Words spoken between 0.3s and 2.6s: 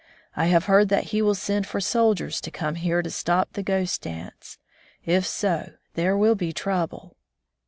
I have heard that he will send for soldiers to